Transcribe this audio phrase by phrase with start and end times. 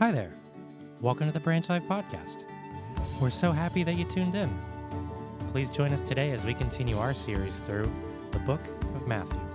[0.00, 0.32] Hi there.
[1.02, 2.44] Welcome to the Branch Life Podcast.
[3.20, 4.48] We're so happy that you tuned in.
[5.52, 7.92] Please join us today as we continue our series through
[8.30, 8.62] the book
[8.94, 9.49] of Matthew.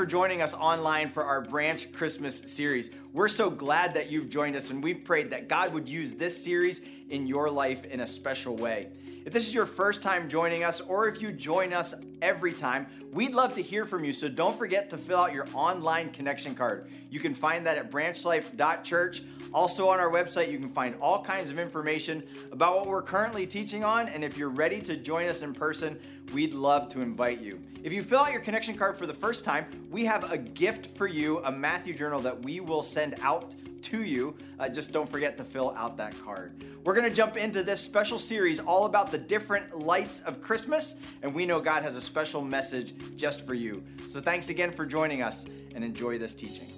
[0.00, 2.88] For joining us online for our Branch Christmas series.
[3.12, 6.42] We're so glad that you've joined us, and we've prayed that God would use this
[6.42, 8.88] series in your life in a special way.
[9.26, 12.86] If this is your first time joining us, or if you join us every time,
[13.12, 14.14] we'd love to hear from you.
[14.14, 16.88] So don't forget to fill out your online connection card.
[17.10, 19.22] You can find that at branchlife.church.
[19.52, 22.22] Also, on our website, you can find all kinds of information
[22.52, 24.08] about what we're currently teaching on.
[24.08, 25.98] And if you're ready to join us in person,
[26.32, 27.60] we'd love to invite you.
[27.82, 30.96] If you fill out your connection card for the first time, we have a gift
[30.96, 34.36] for you a Matthew journal that we will send out to you.
[34.58, 36.62] Uh, just don't forget to fill out that card.
[36.84, 40.96] We're going to jump into this special series all about the different lights of Christmas,
[41.22, 43.82] and we know God has a special message just for you.
[44.06, 46.68] So thanks again for joining us and enjoy this teaching.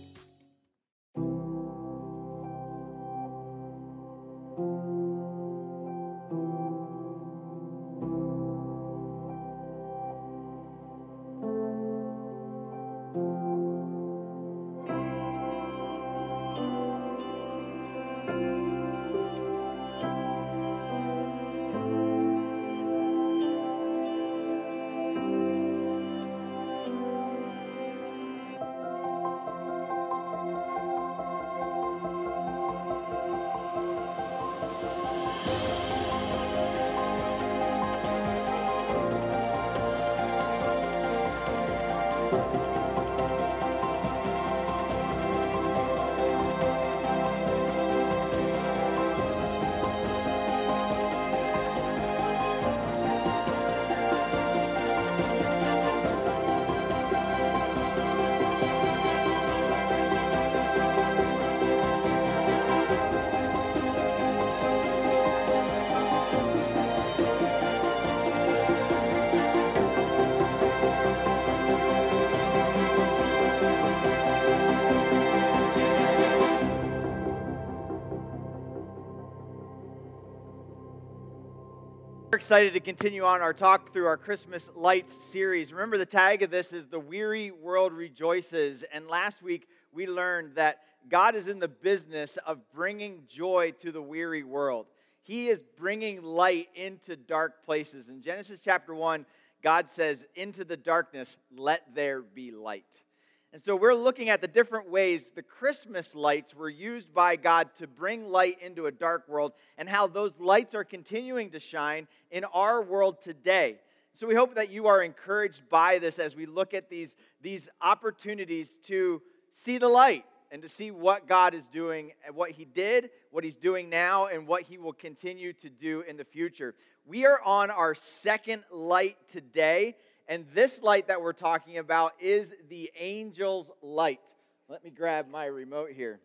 [82.43, 85.73] Excited to continue on our talk through our Christmas Lights series.
[85.73, 88.83] Remember, the tag of this is The Weary World Rejoices.
[88.93, 93.93] And last week, we learned that God is in the business of bringing joy to
[93.93, 94.87] the weary world.
[95.23, 98.09] He is bringing light into dark places.
[98.09, 99.25] In Genesis chapter 1,
[99.63, 103.03] God says, Into the darkness, let there be light.
[103.53, 107.69] And so we're looking at the different ways the Christmas lights were used by God
[107.79, 112.09] to bring light into a dark world and how those lights are continuing to shine
[112.31, 113.77] in our world today.
[114.15, 117.69] So we hope that you are encouraged by this as we look at these, these
[117.83, 119.21] opportunities to
[119.51, 123.45] see the light and to see what God is doing and what He did, what
[123.45, 126.75] He's doing now, and what He will continue to do in the future.
[127.07, 129.97] We are on our second light today.
[130.29, 134.33] And this light that we're talking about is the angel's light.
[134.69, 136.21] Let me grab my remote here.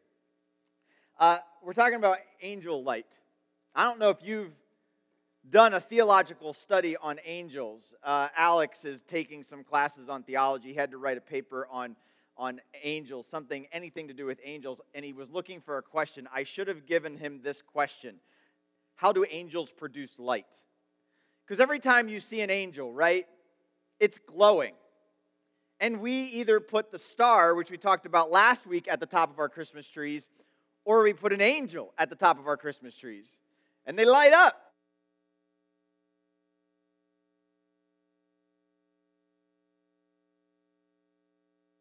[1.20, 3.18] Uh, we're talking about angel light.
[3.74, 4.54] I don't know if you've
[5.50, 7.96] done a theological study on angels.
[8.04, 10.70] Uh, Alex is taking some classes on theology.
[10.70, 11.96] He had to write a paper on,
[12.38, 16.28] on angels, something, anything to do with angels, and he was looking for a question.
[16.34, 18.16] I should have given him this question
[18.96, 20.46] How do angels produce light?
[21.46, 23.26] Because every time you see an angel, right,
[24.00, 24.74] it's glowing.
[25.80, 29.32] And we either put the star, which we talked about last week, at the top
[29.32, 30.30] of our Christmas trees,
[30.86, 33.30] or we put an angel at the top of our Christmas trees.
[33.86, 34.68] And they light up.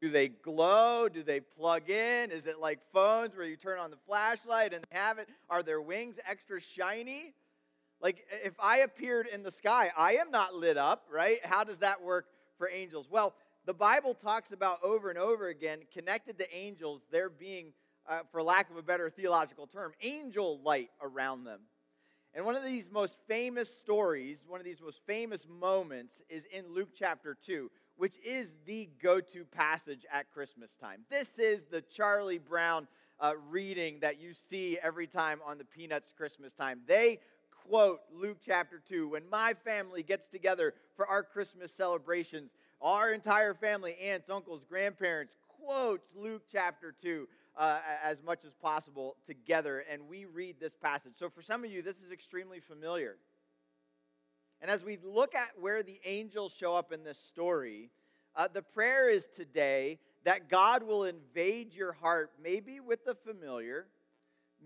[0.02, 1.08] Do they glow?
[1.08, 2.30] Do they plug in?
[2.30, 5.28] Is it like phones where you turn on the flashlight and have it?
[5.48, 7.32] Are their wings extra shiny?
[8.00, 11.44] Like, if I appeared in the sky, I am not lit up, right?
[11.44, 12.26] How does that work
[12.58, 13.08] for angels?
[13.10, 13.34] Well,
[13.64, 17.72] the Bible talks about over and over again, connected to angels, there being,
[18.08, 21.60] uh, for lack of a better theological term, angel light around them.
[22.34, 26.72] And one of these most famous stories, one of these most famous moments, is in
[26.72, 31.00] Luke chapter 2, which is the go to passage at Christmas time.
[31.08, 32.88] This is the Charlie Brown
[33.20, 36.80] uh, reading that you see every time on the Peanuts Christmas time.
[36.86, 37.20] They
[37.68, 42.50] quote Luke chapter 2 when my family gets together for our Christmas celebrations.
[42.80, 47.26] Our entire family, aunts, uncles, grandparents, quotes Luke chapter 2
[47.56, 51.12] uh, as much as possible together, and we read this passage.
[51.16, 53.16] So for some of you, this is extremely familiar.
[54.60, 57.90] And as we look at where the angels show up in this story,
[58.34, 63.86] uh, the prayer is today that God will invade your heart, maybe with the familiar,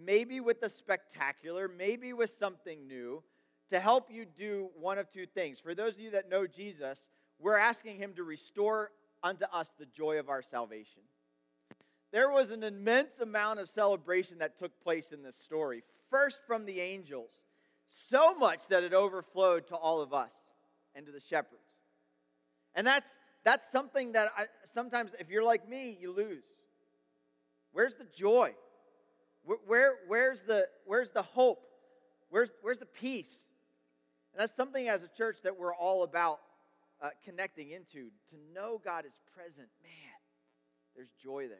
[0.04, 3.22] maybe with the spectacular, maybe with something new,
[3.70, 5.60] to help you do one of two things.
[5.60, 6.98] For those of you that know Jesus,
[7.38, 8.90] we're asking Him to restore
[9.22, 11.02] unto us the joy of our salvation.
[12.12, 16.64] There was an immense amount of celebration that took place in this story, first from
[16.64, 17.30] the angels,
[17.88, 20.32] so much that it overflowed to all of us
[20.94, 21.78] and to the shepherds.
[22.74, 23.10] And that's,
[23.44, 26.44] that's something that I, sometimes, if you're like me, you lose.
[27.72, 28.54] Where's the joy?
[29.44, 31.62] Where, where, where's, the, where's the hope?
[32.28, 33.38] Where's, where's the peace?
[34.32, 36.40] And that's something as a church that we're all about
[37.02, 38.10] uh, connecting into.
[38.30, 40.18] To know God is present, man,
[40.94, 41.58] there's joy there.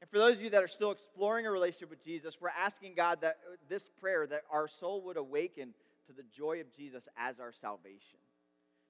[0.00, 2.94] And for those of you that are still exploring a relationship with Jesus, we're asking
[2.94, 5.72] God that uh, this prayer, that our soul would awaken
[6.06, 8.18] to the joy of Jesus as our salvation.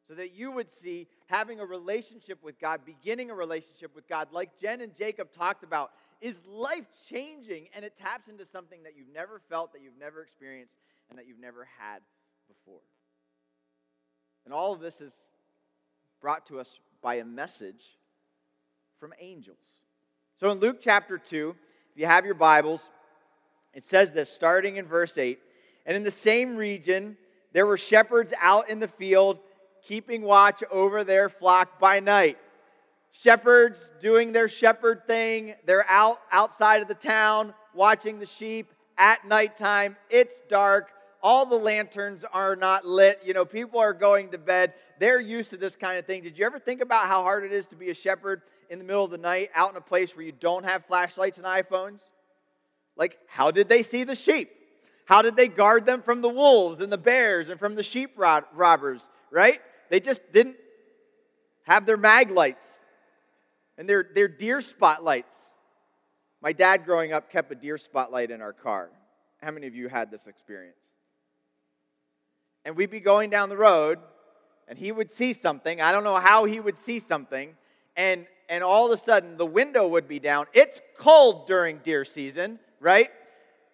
[0.09, 4.29] So that you would see having a relationship with God, beginning a relationship with God,
[4.31, 8.97] like Jen and Jacob talked about, is life changing and it taps into something that
[8.97, 10.77] you've never felt, that you've never experienced,
[11.11, 12.01] and that you've never had
[12.47, 12.81] before.
[14.45, 15.15] And all of this is
[16.21, 17.85] brought to us by a message
[18.99, 19.59] from angels.
[20.37, 21.57] So in Luke chapter 2,
[21.93, 22.89] if you have your Bibles,
[23.75, 25.39] it says this starting in verse 8.
[25.85, 27.17] And in the same region,
[27.53, 29.39] there were shepherds out in the field,
[29.87, 32.39] keeping watch over their flock by night.
[33.13, 35.55] Shepherds doing their shepherd thing.
[35.65, 39.97] They're out outside of the town watching the sheep at nighttime.
[40.11, 40.93] It's dark
[41.27, 43.21] all the lanterns are not lit.
[43.25, 44.75] You know, people are going to bed.
[45.01, 46.23] They're used to this kind of thing.
[46.23, 48.85] Did you ever think about how hard it is to be a shepherd in the
[48.85, 52.01] middle of the night out in a place where you don't have flashlights and iPhones?
[52.97, 54.51] Like, how did they see the sheep?
[55.05, 58.17] How did they guard them from the wolves and the bears and from the sheep
[58.17, 59.61] robbers, right?
[59.89, 60.57] They just didn't
[61.65, 62.81] have their mag lights
[63.79, 65.35] and their, their deer spotlights.
[66.43, 68.91] My dad, growing up, kept a deer spotlight in our car.
[69.43, 70.77] How many of you had this experience?
[72.67, 74.01] and we'd be going down the road
[74.67, 75.81] and he would see something.
[75.81, 77.55] I don't know how he would see something.
[77.97, 80.47] And, and all of a sudden, the window would be down.
[80.53, 83.11] It's cold during deer season, right?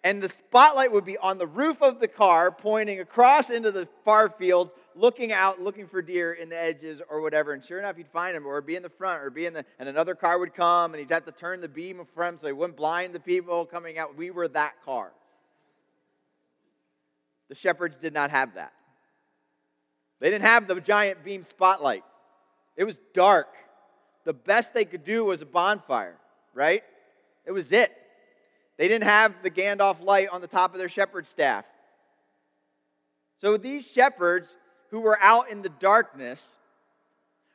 [0.03, 3.87] And the spotlight would be on the roof of the car, pointing across into the
[4.05, 7.53] far fields, looking out, looking for deer in the edges or whatever.
[7.53, 9.65] And sure enough, he'd find them, or be in the front, or be in the,
[9.79, 12.47] and another car would come, and he'd have to turn the beam in front so
[12.47, 14.17] he wouldn't blind the people coming out.
[14.17, 15.11] We were that car.
[17.49, 18.73] The shepherds did not have that.
[20.19, 22.03] They didn't have the giant beam spotlight,
[22.75, 23.47] it was dark.
[24.25, 26.15] The best they could do was a bonfire,
[26.53, 26.81] right?
[27.45, 27.91] It was it.
[28.77, 31.65] They didn't have the Gandalf light on the top of their shepherd staff.
[33.39, 34.55] So these shepherds
[34.93, 36.57] who were out in the darkness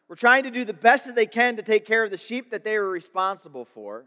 [0.08, 2.50] were trying to do the best that they can to take care of the sheep
[2.50, 4.06] that they were responsible for.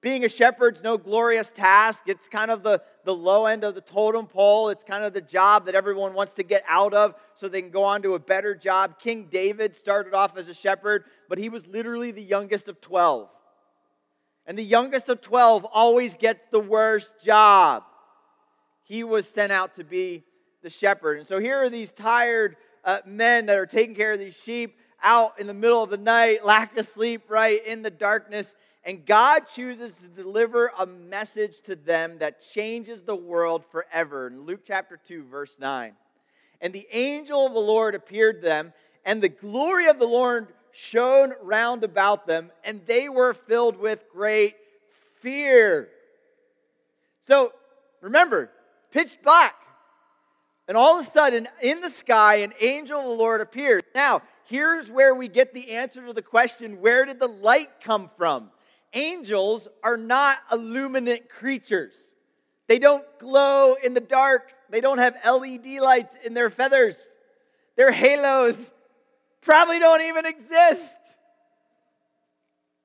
[0.00, 2.08] Being a shepherd's no glorious task.
[2.08, 4.70] It's kind of the, the low end of the totem pole.
[4.70, 7.70] It's kind of the job that everyone wants to get out of so they can
[7.70, 8.98] go on to a better job.
[8.98, 13.28] King David started off as a shepherd, but he was literally the youngest of 12.
[14.44, 17.84] And the youngest of 12 always gets the worst job.
[18.82, 20.24] He was sent out to be
[20.66, 21.18] the shepherd.
[21.18, 24.76] And so here are these tired uh, men that are taking care of these sheep
[25.00, 28.56] out in the middle of the night, lack of sleep, right, in the darkness.
[28.82, 34.26] And God chooses to deliver a message to them that changes the world forever.
[34.26, 35.92] In Luke chapter 2, verse 9.
[36.60, 38.72] And the angel of the Lord appeared to them,
[39.04, 44.04] and the glory of the Lord shone round about them, and they were filled with
[44.12, 44.56] great
[45.20, 45.90] fear.
[47.20, 47.52] So
[48.00, 48.50] remember,
[48.90, 49.54] pitch black.
[50.68, 53.84] And all of a sudden, in the sky, an angel of the Lord appeared.
[53.94, 58.10] Now, here's where we get the answer to the question where did the light come
[58.16, 58.50] from?
[58.96, 61.94] angels are not illuminant creatures.
[62.66, 67.06] They don't glow in the dark, they don't have LED lights in their feathers.
[67.76, 68.58] Their halos
[69.42, 70.98] probably don't even exist.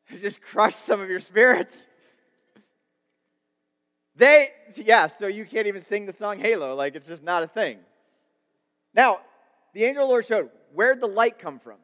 [0.09, 1.87] It just crush some of your spirits.
[4.21, 7.47] They, yeah, so you can't even sing the song Halo, like it's just not a
[7.47, 7.79] thing.
[8.93, 9.21] Now,
[9.73, 11.77] the angel of the Lord showed where'd the light come from?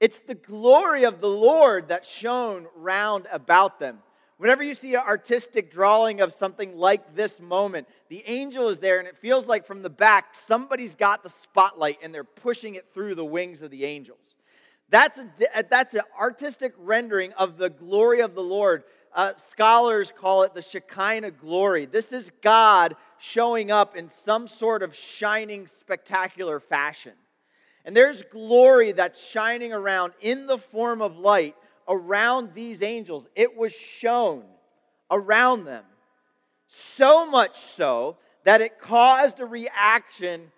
[0.00, 3.98] It's the glory of the Lord that shone round about them.
[4.38, 8.98] Whenever you see an artistic drawing of something like this moment, the angel is there,
[8.98, 12.86] and it feels like from the back, somebody's got the spotlight and they're pushing it
[12.94, 14.38] through the wings of the angels.
[14.88, 18.84] That's, a, that's an artistic rendering of the glory of the Lord.
[19.18, 21.86] Uh, scholars call it the Shekinah glory.
[21.86, 27.14] This is God showing up in some sort of shining, spectacular fashion.
[27.84, 31.56] And there's glory that's shining around in the form of light
[31.88, 33.26] around these angels.
[33.34, 34.44] It was shown
[35.10, 35.82] around them.
[36.68, 40.52] So much so that it caused a reaction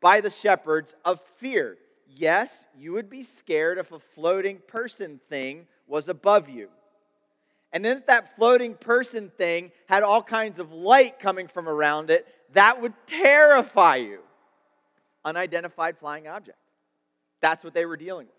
[0.00, 1.76] by the shepherds of fear.
[2.08, 6.70] Yes, you would be scared if a floating person thing was above you.
[7.72, 12.10] And then if that floating person thing had all kinds of light coming from around
[12.10, 14.20] it, that would terrify you.
[15.24, 16.58] Unidentified flying object.
[17.40, 18.34] That's what they were dealing with.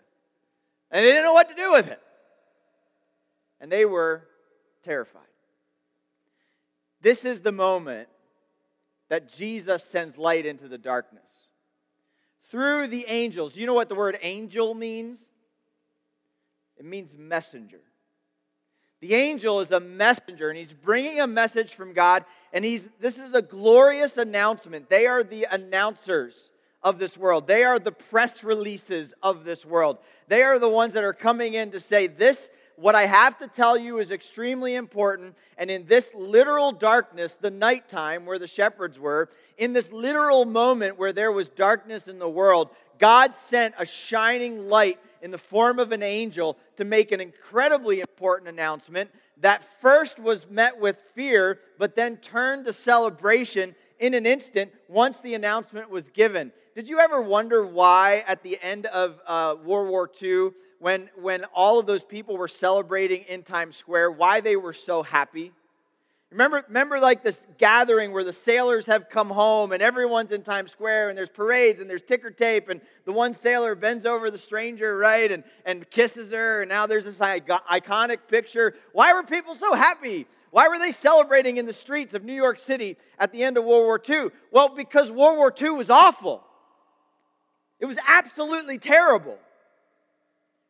[0.92, 2.02] And they didn't know what to do with it.
[3.62, 4.28] And they were
[4.84, 5.22] terrified.
[7.02, 8.10] This is the moment
[9.10, 11.24] that Jesus sends light into the darkness.
[12.50, 13.56] Through the angels.
[13.56, 15.22] You know what the word angel means?
[16.78, 17.82] It means messenger.
[19.02, 23.18] The angel is a messenger and he's bringing a message from God and he's this
[23.18, 24.90] is a glorious announcement.
[24.90, 26.52] They are the announcers
[26.84, 27.48] of this world.
[27.48, 29.98] They are the press releases of this world.
[30.28, 33.48] They are the ones that are coming in to say this what I have to
[33.48, 35.36] tell you is extremely important.
[35.58, 40.98] And in this literal darkness, the nighttime where the shepherds were, in this literal moment
[40.98, 45.80] where there was darkness in the world, God sent a shining light in the form
[45.80, 49.10] of an angel to make an incredibly important announcement
[49.42, 55.22] that first was met with fear, but then turned to celebration in an instant once
[55.22, 56.52] the announcement was given.
[56.76, 61.46] Did you ever wonder why at the end of uh, World War II, when, when
[61.54, 65.52] all of those people were celebrating in Times Square, why they were so happy.
[66.32, 70.72] Remember, remember like this gathering where the sailors have come home and everyone's in Times
[70.72, 74.38] Square and there's parades and there's ticker tape and the one sailor bends over the
[74.38, 78.76] stranger, right, and, and kisses her and now there's this iconic picture.
[78.94, 80.26] Why were people so happy?
[80.52, 83.66] Why were they celebrating in the streets of New York City at the end of
[83.66, 84.30] World War II?
[84.52, 86.44] Well, because World War II was awful.
[87.82, 89.38] It was absolutely terrible.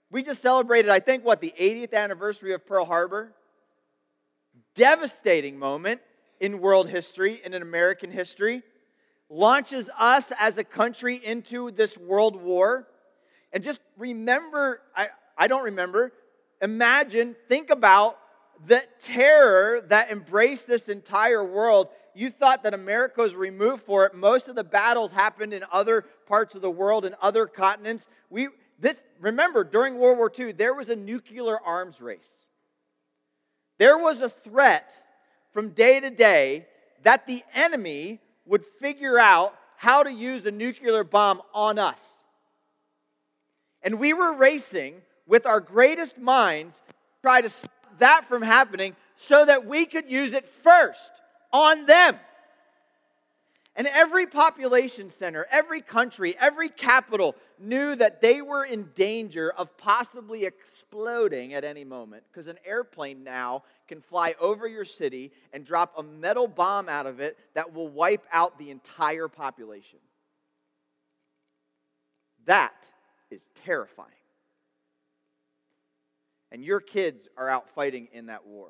[0.10, 3.34] We just celebrated, I think, what, the 80th anniversary of Pearl Harbor?
[4.76, 6.02] Devastating moment
[6.40, 8.64] in world history and in American history.
[9.30, 12.88] Launches us as a country into this world war.
[13.54, 16.12] And just remember, I, I don't remember,
[16.62, 18.18] imagine, think about
[18.66, 21.88] the terror that embraced this entire world.
[22.14, 24.14] You thought that America was removed for it.
[24.14, 28.08] Most of the battles happened in other parts of the world and other continents.
[28.30, 28.50] We,
[28.80, 32.30] this, remember, during World War II, there was a nuclear arms race.
[33.82, 34.96] There was a threat
[35.54, 36.68] from day to day
[37.02, 42.14] that the enemy would figure out how to use a nuclear bomb on us.
[43.82, 48.96] And we were racing with our greatest minds to try to stop that from happening
[49.16, 51.12] so that we could use it first
[51.52, 52.20] on them.
[53.76, 59.78] And every population center, every country, every capital knew that they were in danger of
[59.78, 65.64] possibly exploding at any moment because an airplane now can fly over your city and
[65.64, 70.00] drop a metal bomb out of it that will wipe out the entire population.
[72.46, 72.76] That
[73.30, 74.10] is terrifying.
[76.52, 78.68] And your kids are out fighting in that war.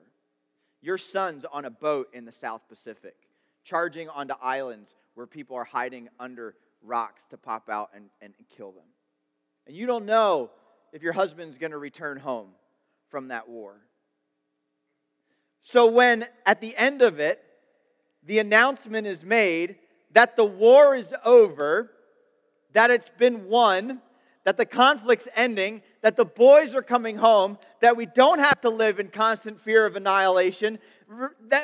[0.84, 3.16] Your son's on a boat in the South Pacific
[3.64, 8.72] charging onto islands where people are hiding under rocks to pop out and, and, kill
[8.72, 8.86] them.
[9.68, 10.50] And you don't know
[10.92, 12.50] if your husband's going to return home
[13.10, 13.76] from that war.
[15.62, 17.42] So, when at the end of it,
[18.24, 19.76] the announcement is made
[20.14, 21.92] that the war is over,
[22.74, 24.02] that it's been won,
[24.44, 28.70] that the conflict's ending, that the boys are coming home, that we don't have to
[28.70, 30.80] live in constant fear of annihilation.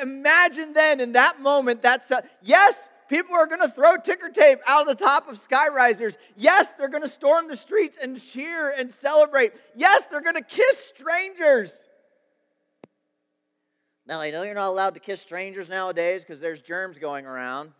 [0.00, 4.60] Imagine then in that moment, that's a, yes, people are going to throw ticker tape
[4.66, 6.16] out of the top of skyrisers.
[6.36, 9.52] Yes, they're going to storm the streets and cheer and celebrate.
[9.74, 11.72] Yes, they're going to kiss strangers.
[14.06, 17.72] Now, I know you're not allowed to kiss strangers nowadays because there's germs going around.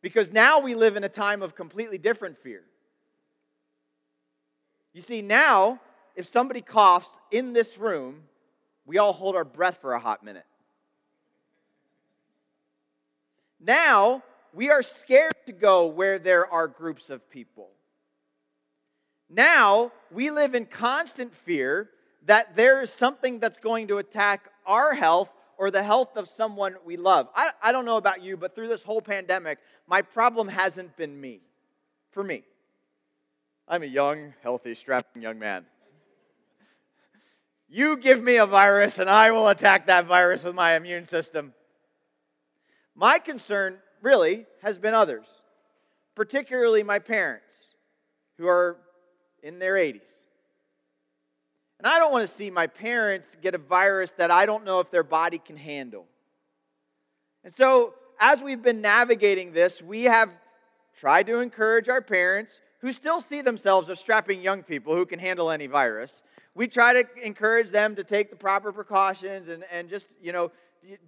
[0.00, 2.62] Because now we live in a time of completely different fear.
[4.92, 5.80] You see, now,
[6.16, 8.22] if somebody coughs in this room,
[8.86, 10.46] we all hold our breath for a hot minute.
[13.60, 17.70] Now, we are scared to go where there are groups of people.
[19.28, 21.90] Now, we live in constant fear
[22.24, 25.28] that there is something that's going to attack our health
[25.58, 27.28] or the health of someone we love.
[27.34, 31.20] I, I don't know about you, but through this whole pandemic, my problem hasn't been
[31.20, 31.40] me,
[32.12, 32.44] for me.
[33.66, 35.66] I'm a young, healthy, strapping young man.
[37.68, 41.52] You give me a virus, and I will attack that virus with my immune system.
[42.94, 45.26] My concern really has been others,
[46.14, 47.74] particularly my parents,
[48.38, 48.78] who are
[49.42, 50.17] in their 80s.
[51.78, 54.80] And I don't want to see my parents get a virus that I don't know
[54.80, 56.06] if their body can handle.
[57.44, 60.34] And so, as we've been navigating this, we have
[60.96, 65.20] tried to encourage our parents who still see themselves as strapping young people who can
[65.20, 66.22] handle any virus.
[66.54, 70.50] We try to encourage them to take the proper precautions and, and just, you know,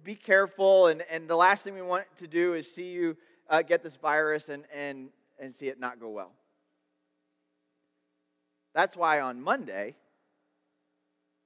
[0.03, 0.87] be careful.
[0.87, 3.17] And, and the last thing we want to do is see you
[3.49, 5.09] uh, get this virus and, and,
[5.39, 6.31] and see it not go well.
[8.73, 9.95] That's why on Monday,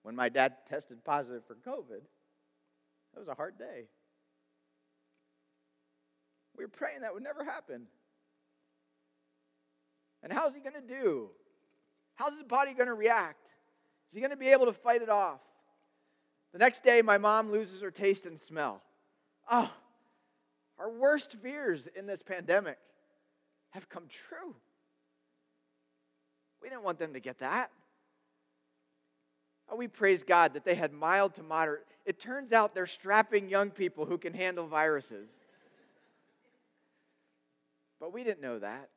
[0.05, 2.01] when my dad tested positive for COVID,
[3.11, 3.85] that was a hard day.
[6.55, 7.87] We were praying that would never happen.
[10.21, 11.29] And how's he going to do?
[12.13, 13.47] How's his body going to react?
[14.09, 15.39] Is he going to be able to fight it off?
[16.53, 18.83] The next day, my mom loses her taste and smell.
[19.49, 19.71] Oh,
[20.77, 22.77] our worst fears in this pandemic
[23.71, 24.55] have come true.
[26.61, 27.71] We didn't want them to get that.
[29.69, 31.85] Oh, we praise God that they had mild to moderate.
[32.05, 35.27] It turns out they're strapping young people who can handle viruses.
[37.99, 38.89] But we didn't know that.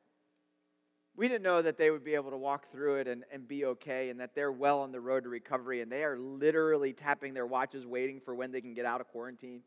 [1.15, 3.65] We didn't know that they would be able to walk through it and, and be
[3.65, 7.33] okay and that they're well on the road to recovery and they are literally tapping
[7.33, 9.61] their watches waiting for when they can get out of quarantine.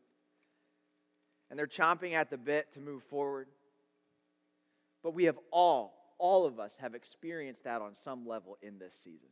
[1.49, 3.49] And they're chomping at the bit to move forward.
[5.03, 8.95] But we have all, all of us have experienced that on some level in this
[8.95, 9.29] season.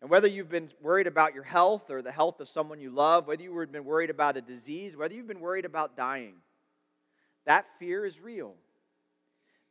[0.00, 3.26] And whether you've been worried about your health or the health of someone you love,
[3.26, 6.34] whether you've been worried about a disease, whether you've been worried about dying,
[7.44, 8.54] that fear is real.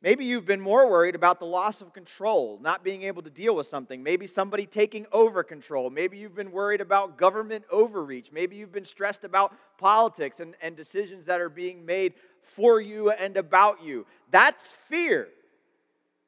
[0.01, 3.53] Maybe you've been more worried about the loss of control, not being able to deal
[3.53, 4.01] with something.
[4.01, 5.89] Maybe somebody taking over control.
[5.89, 8.31] Maybe you've been worried about government overreach.
[8.31, 12.13] Maybe you've been stressed about politics and, and decisions that are being made
[12.55, 14.05] for you and about you.
[14.31, 15.27] That's fear,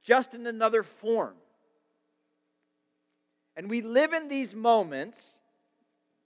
[0.03, 1.35] just in another form.
[3.55, 5.39] And we live in these moments,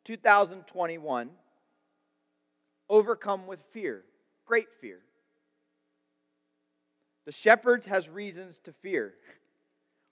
[0.06, 1.30] 2021,
[2.90, 4.04] overcome with fear,
[4.46, 5.00] great fear.
[7.26, 9.16] The shepherds has reasons to fear.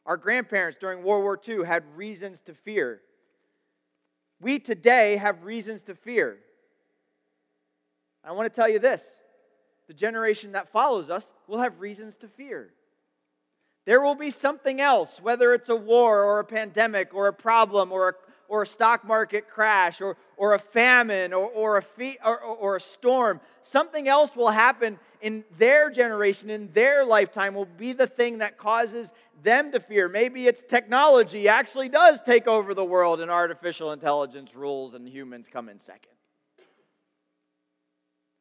[0.05, 3.01] Our grandparents during World War II had reasons to fear.
[4.41, 6.39] We today have reasons to fear.
[8.23, 9.01] I want to tell you this
[9.87, 12.73] the generation that follows us will have reasons to fear.
[13.85, 17.91] There will be something else, whether it's a war or a pandemic or a problem
[17.91, 18.13] or a,
[18.47, 22.79] or a stock market crash or, or a famine or, or, a or, or a
[22.79, 23.41] storm.
[23.63, 28.57] Something else will happen in their generation, in their lifetime, will be the thing that
[28.57, 30.07] causes them to fear.
[30.07, 35.47] Maybe it's technology actually does take over the world and artificial intelligence rules and humans
[35.51, 36.11] come in second.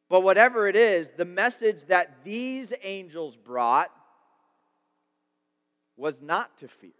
[0.09, 3.91] But whatever it is, the message that these angels brought
[5.97, 6.91] was not to fear.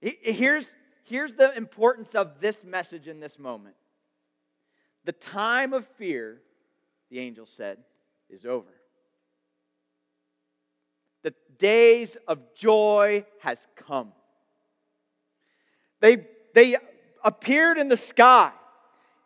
[0.00, 3.74] Here's, here's the importance of this message in this moment.
[5.04, 6.40] The time of fear,
[7.10, 7.78] the angel said,
[8.28, 8.68] is over.
[11.22, 14.12] The days of joy has come.
[16.00, 16.76] They, they
[17.24, 18.52] appeared in the sky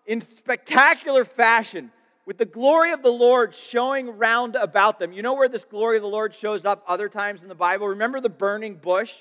[0.07, 1.91] in spectacular fashion
[2.27, 5.13] with the glory of the Lord showing round about them.
[5.13, 7.89] You know where this glory of the Lord shows up other times in the Bible?
[7.89, 9.15] Remember the burning bush?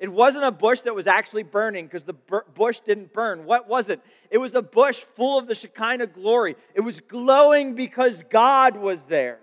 [0.00, 2.14] It wasn't a bush that was actually burning because the
[2.54, 3.44] bush didn't burn.
[3.44, 4.00] What was it?
[4.30, 6.56] It was a bush full of the Shekinah glory.
[6.74, 9.40] It was glowing because God was there.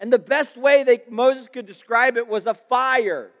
[0.00, 3.32] And the best way that Moses could describe it was a fire.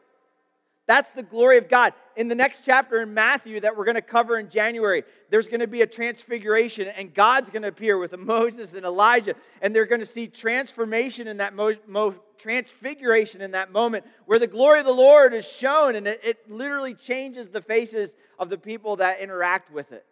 [0.88, 1.92] That's the glory of God.
[2.16, 5.60] In the next chapter in Matthew that we're going to cover in January, there's going
[5.60, 9.84] to be a transfiguration, and God's going to appear with Moses and Elijah, and they're
[9.84, 14.80] going to see transformation in that mo- mo- transfiguration in that moment where the glory
[14.80, 18.96] of the Lord is shown, and it, it literally changes the faces of the people
[18.96, 20.06] that interact with it.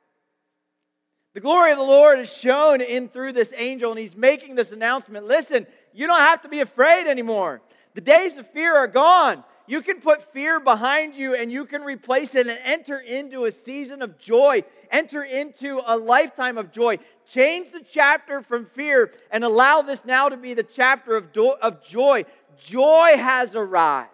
[1.32, 4.72] The glory of the Lord is shown in through this angel, and he's making this
[4.72, 5.26] announcement.
[5.26, 7.62] Listen, you don't have to be afraid anymore.
[7.94, 9.42] The days of fear are gone.
[9.66, 13.52] You can put fear behind you and you can replace it and enter into a
[13.52, 16.98] season of joy, enter into a lifetime of joy.
[17.26, 21.56] Change the chapter from fear and allow this now to be the chapter of, do-
[21.60, 22.24] of joy.
[22.58, 24.10] Joy has arrived.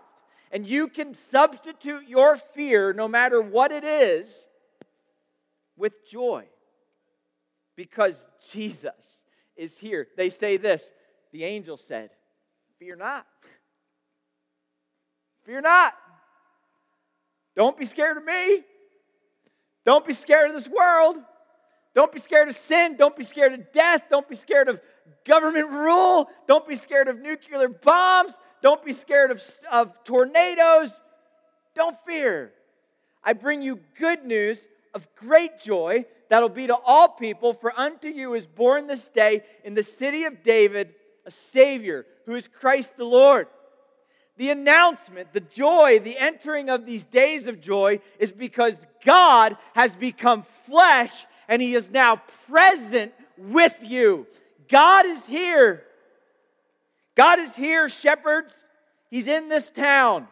[0.51, 4.47] And you can substitute your fear, no matter what it is,
[5.77, 6.47] with joy
[7.77, 9.25] because Jesus
[9.57, 10.09] is here.
[10.17, 10.93] They say this
[11.33, 12.11] the angel said,
[12.79, 13.27] Fear not.
[15.45, 15.95] Fear not.
[17.57, 18.63] Don't be scared of me.
[19.85, 21.17] Don't be scared of this world.
[21.95, 22.97] Don't be scared of sin.
[22.97, 24.05] Don't be scared of death.
[24.09, 24.81] Don't be scared of
[25.25, 26.31] government rule.
[26.47, 28.33] Don't be scared of nuclear bombs.
[28.63, 31.01] Don't be scared of, of tornadoes.
[31.75, 32.53] Don't fear.
[33.25, 34.59] I bring you good news
[34.95, 37.53] of great joy that'll be to all people.
[37.53, 40.95] For unto you is born this day in the city of David
[41.27, 43.49] a Savior who is Christ the Lord.
[44.39, 49.95] The announcement, the joy, the entering of these days of joy is because God has
[49.95, 54.27] become flesh and He is now present with you.
[54.69, 55.85] God is here.
[57.15, 58.55] God is here, shepherds.
[59.11, 60.29] He's in this town.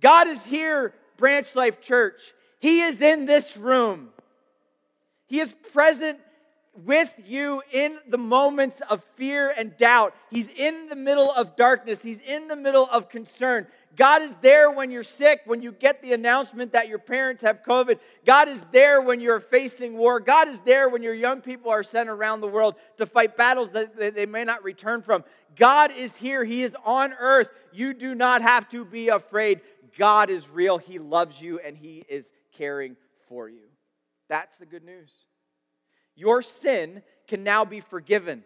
[0.00, 2.32] God is here, Branch Life Church.
[2.60, 4.10] He is in this room.
[5.26, 6.18] He is present
[6.74, 10.14] with you in the moments of fear and doubt.
[10.30, 12.00] He's in the middle of darkness.
[12.00, 13.66] He's in the middle of concern.
[13.96, 17.62] God is there when you're sick, when you get the announcement that your parents have
[17.66, 17.98] COVID.
[18.24, 20.20] God is there when you're facing war.
[20.20, 23.70] God is there when your young people are sent around the world to fight battles
[23.72, 25.24] that they may not return from.
[25.56, 26.44] God is here.
[26.44, 27.48] He is on earth.
[27.72, 29.60] You do not have to be afraid.
[29.98, 30.78] God is real.
[30.78, 32.96] He loves you and He is caring
[33.28, 33.66] for you.
[34.28, 35.10] That's the good news.
[36.16, 38.44] Your sin can now be forgiven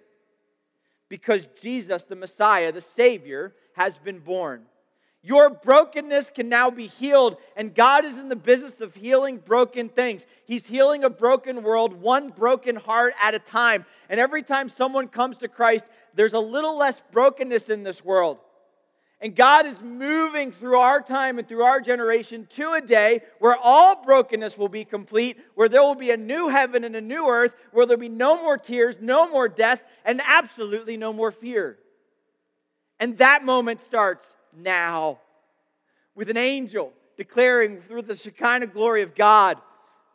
[1.09, 4.64] because Jesus, the Messiah, the Savior, has been born.
[5.22, 9.88] Your brokenness can now be healed, and God is in the business of healing broken
[9.88, 10.27] things.
[10.44, 13.87] He's healing a broken world, one broken heart at a time.
[14.11, 18.37] And every time someone comes to Christ, there's a little less brokenness in this world.
[19.20, 23.57] And God is moving through our time and through our generation to a day where
[23.57, 27.27] all brokenness will be complete, where there will be a new heaven and a new
[27.29, 31.79] earth, where there'll be no more tears, no more death, and absolutely no more fear.
[33.00, 35.20] And that moment starts now
[36.14, 39.59] with an angel declaring through the Shekinah glory of God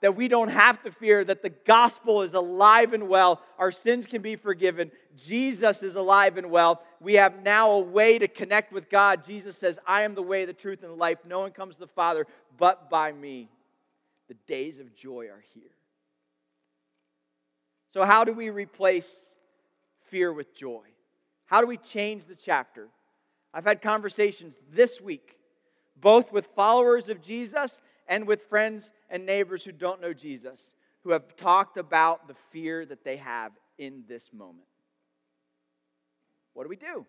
[0.01, 3.41] that we don't have to fear, that the gospel is alive and well.
[3.57, 4.91] Our sins can be forgiven.
[5.17, 6.81] Jesus is alive and well.
[7.01, 9.25] We have now a way to connect with God.
[9.25, 11.19] Jesus says, I am the way, the truth, and the life.
[11.25, 12.25] No one comes to the Father
[12.57, 13.49] but by me.
[14.27, 15.63] The days of joy are here.
[17.91, 19.35] So, how do we replace
[20.05, 20.83] fear with joy?
[21.47, 22.89] How do we change the chapter?
[23.53, 25.35] I've had conversations this week,
[25.99, 31.11] both with followers of Jesus and with friends and neighbors who don't know Jesus, who
[31.11, 34.67] have talked about the fear that they have in this moment.
[36.53, 37.05] What do we do?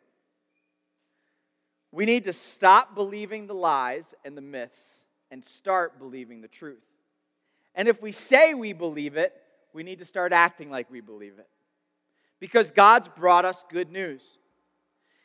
[1.90, 6.84] We need to stop believing the lies and the myths and start believing the truth.
[7.74, 9.34] And if we say we believe it,
[9.72, 11.48] we need to start acting like we believe it.
[12.38, 14.22] Because God's brought us good news.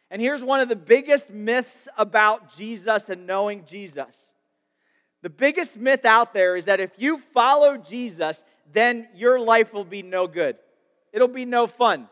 [0.10, 4.35] And here's one of the biggest myths about Jesus and knowing Jesus
[5.26, 9.84] the biggest myth out there is that if you follow Jesus, then your life will
[9.84, 10.56] be no good.
[11.12, 12.08] It'll be no fun.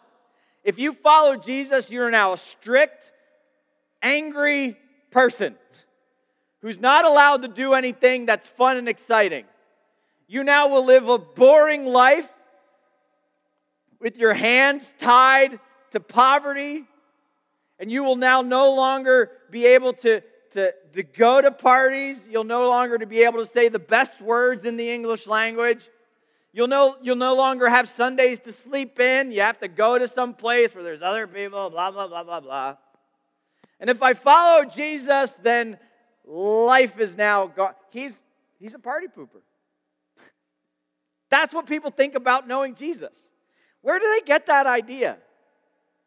[0.64, 3.12] If you follow Jesus, you're now a strict,
[4.02, 4.76] angry
[5.12, 5.54] person
[6.64, 9.46] who's not allowed to do anything that's fun and exciting.
[10.28, 12.28] You now will live a boring life
[14.00, 15.60] with your hands tied
[15.92, 16.86] to poverty,
[17.78, 20.24] and you will now no longer be able to
[20.54, 22.28] to, to go to parties.
[22.30, 25.90] You'll no longer to be able to say the best words in the English language.
[26.52, 29.32] You'll no, you'll no longer have Sundays to sleep in.
[29.32, 32.40] You have to go to some place where there's other people, blah, blah, blah, blah,
[32.40, 32.78] blah.
[33.80, 35.78] And if I follow Jesus, then
[36.26, 37.74] life is now gone.
[37.90, 38.24] He's,
[38.60, 39.42] he's a party pooper.
[41.30, 43.30] That's what people think about knowing Jesus.
[43.82, 45.18] Where do they get that idea?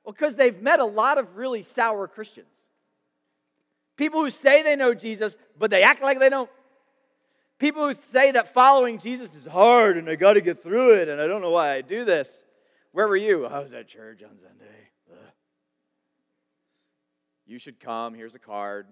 [0.05, 2.66] Well, because they've met a lot of really sour Christians.
[3.97, 6.51] People who say they know Jesus, but they act like they don't.
[7.59, 11.09] People who say that following Jesus is hard and I got to get through it
[11.09, 12.45] and I don't know why I do this.
[12.93, 13.47] Where were you?
[13.47, 14.91] I was at church on Sunday.
[15.11, 15.19] Ugh.
[17.47, 18.13] You should come.
[18.13, 18.87] Here's a card.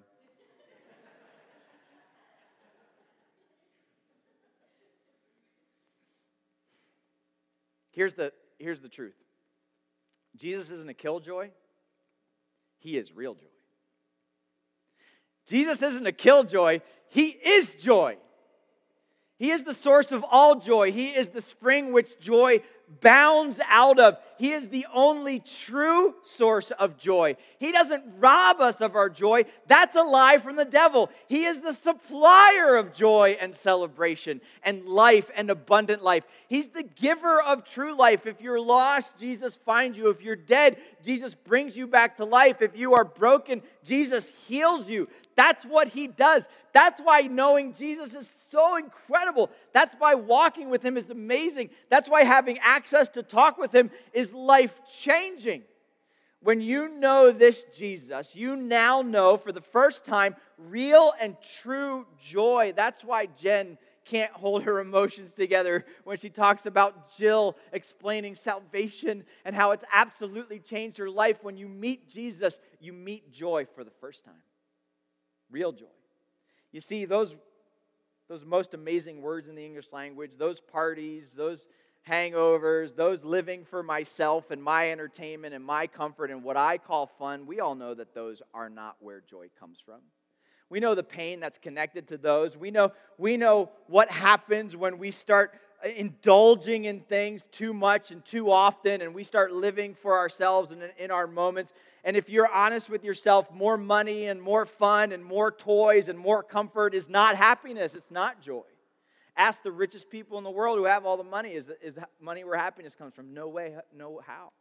[7.95, 9.15] Here's the, here's the truth
[10.37, 11.51] Jesus isn't a killjoy,
[12.79, 13.54] He is real joy.
[15.47, 18.17] Jesus isn't a killjoy, He is joy.
[19.39, 20.93] He is the source of all joy.
[20.93, 22.61] He is the spring which joy
[23.01, 24.17] bounds out of.
[24.39, 27.37] He is the only true source of joy.
[27.59, 29.45] He doesn't rob us of our joy.
[29.67, 31.11] That's a lie from the devil.
[31.29, 36.25] He is the supplier of joy and celebration and life and abundant life.
[36.49, 38.27] He's the giver of true life.
[38.27, 40.11] If you're lost, Jesus finds you.
[40.11, 42.63] If you're dead, Jesus brings you back to life.
[42.63, 45.09] If you are broken, Jesus heals you.
[45.37, 46.47] That's what he does.
[46.73, 49.51] That's why knowing Jesus is so incredible.
[49.73, 51.71] That's why walking with him is amazing.
[51.89, 55.63] That's why having access to talk with him is life changing.
[56.41, 62.07] When you know this Jesus, you now know for the first time real and true
[62.21, 62.75] joy.
[62.77, 69.25] That's why Jen can't hold her emotions together when she talks about Jill explaining salvation
[69.47, 71.43] and how it's absolutely changed her life.
[71.43, 74.35] When you meet Jesus, you meet joy for the first time.
[75.55, 75.87] Real joy.
[76.73, 77.37] You see, those,
[78.29, 81.69] those most amazing words in the English language, those parties, those
[82.11, 87.07] hangovers, those living for myself and my entertainment and my comfort and what I call
[87.07, 90.01] fun, we all know that those are not where joy comes from.
[90.71, 92.57] We know the pain that's connected to those.
[92.57, 95.53] We know, we know what happens when we start
[95.85, 100.73] uh, indulging in things too much and too often, and we start living for ourselves
[100.73, 101.73] and in our moments.
[102.05, 106.19] And if you're honest with yourself, more money and more fun and more toys and
[106.19, 108.63] more comfort is not happiness, it's not joy.
[109.37, 112.45] Ask the richest people in the world who have all the money is, is money
[112.45, 113.33] where happiness comes from?
[113.33, 114.53] No way, no how.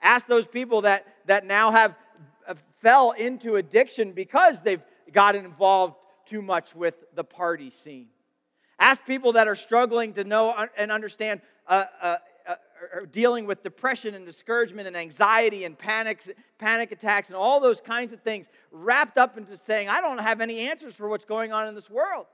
[0.00, 1.96] Ask those people that, that now have,
[2.46, 8.08] have fell into addiction because they've got involved too much with the party scene.
[8.78, 12.16] Ask people that are struggling to know and understand, uh, uh,
[12.94, 17.80] uh, dealing with depression and discouragement and anxiety and panics, panic attacks and all those
[17.80, 21.52] kinds of things, wrapped up into saying, I don't have any answers for what's going
[21.52, 22.26] on in this world.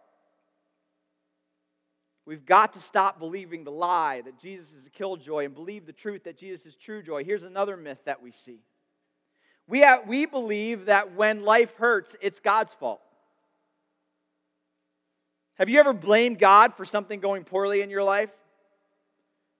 [2.26, 5.92] We've got to stop believing the lie that Jesus is a killjoy and believe the
[5.92, 7.22] truth that Jesus is true joy.
[7.22, 8.60] Here's another myth that we see.
[9.66, 13.00] We, have, we believe that when life hurts, it's God's fault.
[15.56, 18.30] Have you ever blamed God for something going poorly in your life?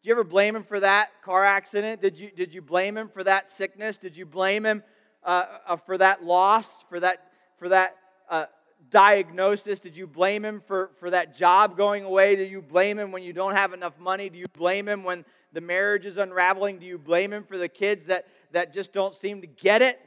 [0.05, 2.03] Did you ever blame Him for that car accident?
[2.03, 3.97] Did you, did you blame Him for that sickness?
[3.97, 4.83] Did you blame Him
[5.23, 7.97] uh, uh, for that loss, for that, for that
[8.29, 8.45] uh,
[8.91, 9.81] diagnosis?
[9.81, 12.37] Did you blame him for, for that job going away?
[12.37, 14.29] Do you blame him when you don't have enough money?
[14.29, 16.81] Do you blame him when the marriage is unraveling?
[16.81, 19.99] Do you blame him for the kids that, that just don't seem to get it?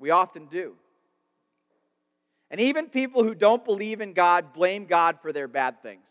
[0.00, 0.74] We often do.
[2.50, 6.08] And even people who don't believe in God blame God for their bad things.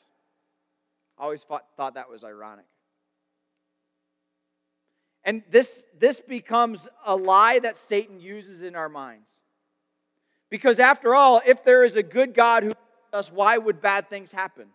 [1.21, 2.65] I always thought, thought that was ironic.
[5.23, 9.31] And this, this becomes a lie that Satan uses in our minds.
[10.49, 14.09] Because after all, if there is a good God who loves us, why would bad
[14.09, 14.69] things happen?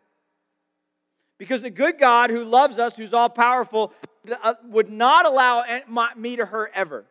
[1.37, 3.93] Because the good God who loves us, who's all powerful,
[4.41, 5.65] uh, would not allow
[6.17, 7.07] me to hurt ever.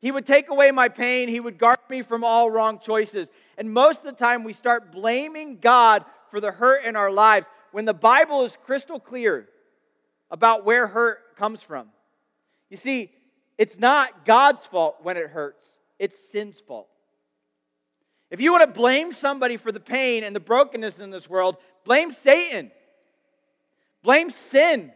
[0.00, 1.28] He would take away my pain.
[1.28, 3.28] He would guard me from all wrong choices.
[3.58, 7.46] And most of the time, we start blaming God for the hurt in our lives
[7.72, 9.48] when the Bible is crystal clear
[10.30, 11.88] about where hurt comes from.
[12.68, 13.10] You see,
[13.58, 16.88] it's not God's fault when it hurts, it's sin's fault.
[18.30, 21.56] If you want to blame somebody for the pain and the brokenness in this world,
[21.84, 22.70] blame Satan.
[24.02, 24.92] Blame sin.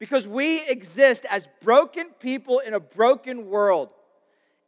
[0.00, 3.90] Because we exist as broken people in a broken world.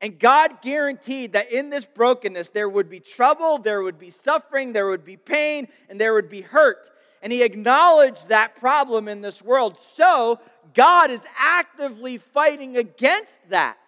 [0.01, 4.73] And God guaranteed that in this brokenness there would be trouble, there would be suffering,
[4.73, 6.91] there would be pain, and there would be hurt.
[7.23, 9.79] And He acknowledged that problem in this world.
[9.95, 10.41] So
[10.75, 13.79] God is actively fighting against that.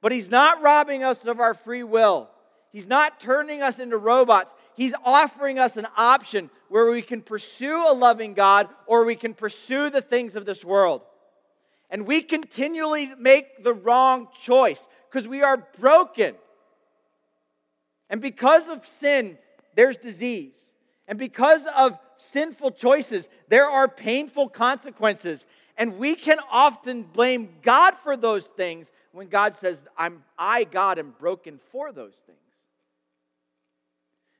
[0.00, 2.28] But He's not robbing us of our free will.
[2.72, 4.52] He's not turning us into robots.
[4.76, 9.32] He's offering us an option where we can pursue a loving God or we can
[9.32, 11.02] pursue the things of this world.
[11.88, 16.34] And we continually make the wrong choice because we are broken.
[18.10, 19.38] And because of sin,
[19.76, 20.56] there's disease.
[21.06, 25.46] And because of sinful choices, there are painful consequences.
[25.76, 30.98] And we can often blame God for those things when God says, I'm, I, God,
[30.98, 32.38] am broken for those things.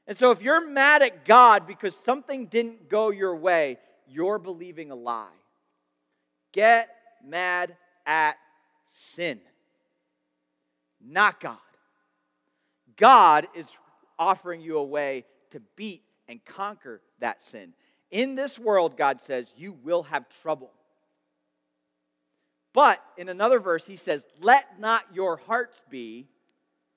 [0.07, 4.91] And so if you're mad at God because something didn't go your way, you're believing
[4.91, 5.29] a lie.
[6.53, 6.89] Get
[7.25, 8.37] mad at
[8.87, 9.41] sin,
[11.01, 11.57] not God.
[12.97, 13.69] God is
[14.19, 17.73] offering you a way to beat and conquer that sin.
[18.11, 20.71] In this world, God says, you will have trouble.
[22.73, 26.27] But in another verse, he says, Let not your hearts be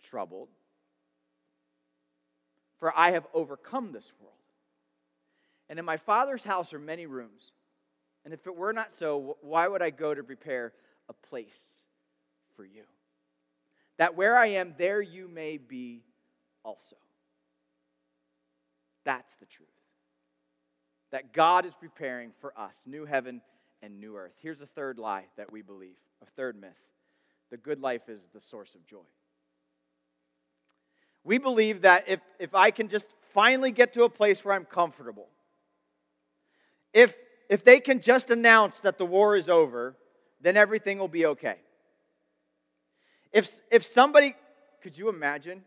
[0.03, 0.49] troubled,
[2.79, 4.33] for I have overcome this world.
[5.69, 7.53] And in my Father's house are many rooms.
[8.25, 10.73] And if it were not so, why would I go to prepare
[11.09, 11.83] a place
[12.55, 12.83] for you?
[13.97, 16.03] That where I am, there you may be
[16.63, 16.97] also.
[19.03, 19.69] That's the truth.
[21.11, 23.41] That God is preparing for us new heaven
[23.81, 24.33] and new earth.
[24.41, 26.75] Here's a third lie that we believe, a third myth
[27.49, 28.97] the good life is the source of joy.
[31.23, 34.65] We believe that if, if I can just finally get to a place where I'm
[34.65, 35.27] comfortable,
[36.93, 37.15] if,
[37.49, 39.95] if they can just announce that the war is over,
[40.41, 41.55] then everything will be okay.
[43.31, 44.35] If, if somebody,
[44.81, 45.63] could you imagine?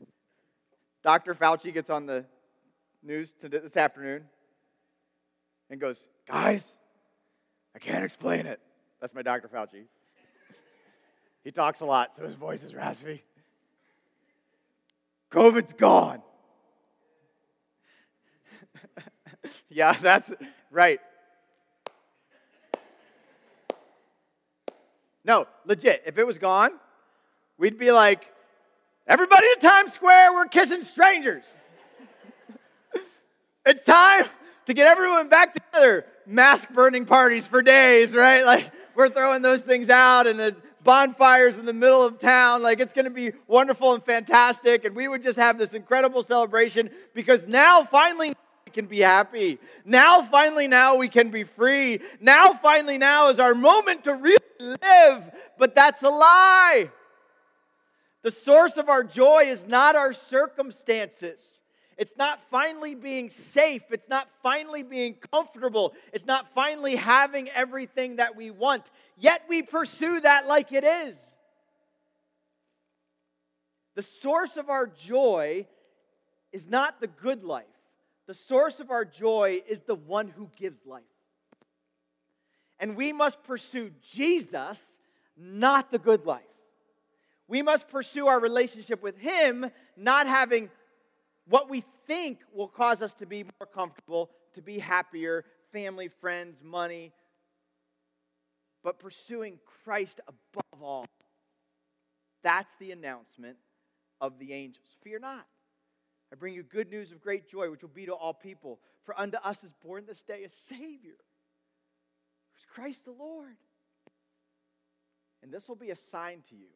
[1.02, 1.34] Dr.
[1.34, 2.24] Fauci gets on the
[3.02, 4.24] news to this afternoon
[5.70, 6.74] and goes, Guys,
[7.74, 8.60] I can't explain it.
[9.00, 9.48] That's my Dr.
[9.48, 9.84] Fauci.
[11.44, 13.22] He talks a lot, so his voice is raspy.
[15.30, 16.20] COVID's gone.
[19.70, 20.30] yeah, that's
[20.70, 21.00] right.
[25.24, 26.02] No, legit.
[26.06, 26.72] If it was gone,
[27.56, 28.30] we'd be like,
[29.06, 31.54] everybody to Times Square, we're kissing strangers.
[33.68, 34.24] It's time
[34.64, 36.06] to get everyone back together.
[36.26, 38.44] Mask burning parties for days, right?
[38.44, 42.62] Like, we're throwing those things out and the bonfires in the middle of town.
[42.62, 44.86] Like, it's going to be wonderful and fantastic.
[44.86, 48.28] And we would just have this incredible celebration because now, finally,
[48.64, 49.58] we can be happy.
[49.84, 52.00] Now, finally, now we can be free.
[52.20, 55.30] Now, finally, now is our moment to really live.
[55.58, 56.90] But that's a lie.
[58.22, 61.58] The source of our joy is not our circumstances.
[61.98, 63.82] It's not finally being safe.
[63.90, 65.94] It's not finally being comfortable.
[66.12, 68.88] It's not finally having everything that we want.
[69.16, 71.34] Yet we pursue that like it is.
[73.96, 75.66] The source of our joy
[76.52, 77.66] is not the good life.
[78.28, 81.02] The source of our joy is the one who gives life.
[82.78, 84.80] And we must pursue Jesus,
[85.36, 86.42] not the good life.
[87.48, 90.70] We must pursue our relationship with Him, not having
[91.48, 96.62] what we think will cause us to be more comfortable, to be happier, family, friends,
[96.62, 97.12] money,
[98.82, 101.06] but pursuing Christ above all.
[102.42, 103.56] That's the announcement
[104.20, 104.86] of the angels.
[105.02, 105.46] Fear not.
[106.32, 108.80] I bring you good news of great joy, which will be to all people.
[109.04, 111.16] For unto us is born this day a Savior,
[112.52, 113.56] who's Christ the Lord.
[115.42, 116.68] And this will be a sign to you.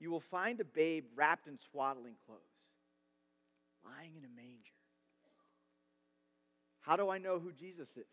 [0.00, 2.40] You will find a babe wrapped in swaddling clothes,
[3.94, 4.72] lying in a manger.
[6.80, 8.06] How do I know who Jesus is?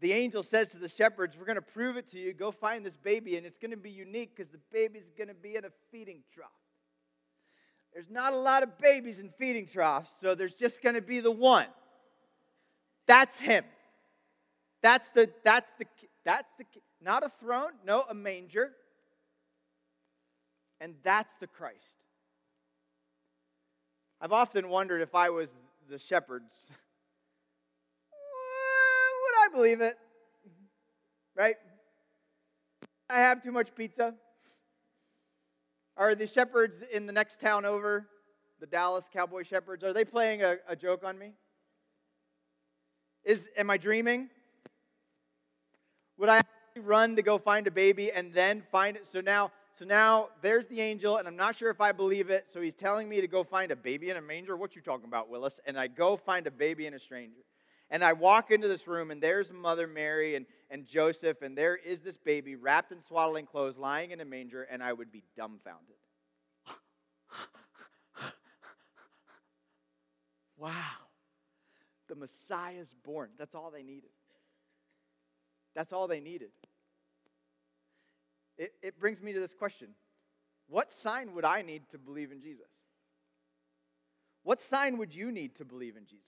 [0.00, 2.32] The angel says to the shepherds, We're going to prove it to you.
[2.32, 5.34] Go find this baby, and it's going to be unique because the baby's going to
[5.34, 6.48] be in a feeding trough.
[7.92, 11.20] There's not a lot of babies in feeding troughs, so there's just going to be
[11.20, 11.66] the one.
[13.06, 13.64] That's him.
[14.82, 15.84] That's the that's the
[16.24, 16.64] that's the
[17.02, 18.70] not a throne, no, a manger.
[20.80, 21.98] And that's the Christ.
[24.20, 25.48] I've often wondered if I was
[25.88, 26.52] the shepherds,
[28.12, 29.96] would I believe it?
[31.34, 31.54] Right?
[33.08, 34.14] I have too much pizza.
[35.96, 38.08] Are the shepherds in the next town over,
[38.60, 41.32] the Dallas Cowboy Shepherds, are they playing a, a joke on me?
[43.24, 44.28] Is am I dreaming?
[46.18, 46.42] Would I
[46.76, 49.06] run to go find a baby and then find it?
[49.06, 52.50] So now, so now there's the angel, and I'm not sure if I believe it.
[52.52, 54.56] So he's telling me to go find a baby in a manger.
[54.56, 55.60] What you talking about, Willis?
[55.66, 57.40] And I go find a baby in a stranger.
[57.88, 61.76] And I walk into this room, and there's Mother Mary and, and Joseph, and there
[61.76, 65.24] is this baby wrapped in swaddling clothes, lying in a manger, and I would be
[65.36, 65.96] dumbfounded.
[70.56, 70.72] wow,
[72.08, 73.30] the Messiah's born.
[73.38, 74.10] That's all they needed.
[75.74, 76.50] That's all they needed.
[78.60, 79.88] It, it brings me to this question
[80.68, 82.68] What sign would I need to believe in Jesus?
[84.42, 86.26] What sign would you need to believe in Jesus?